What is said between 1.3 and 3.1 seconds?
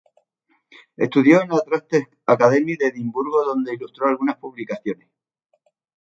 en la Trustees' Academy de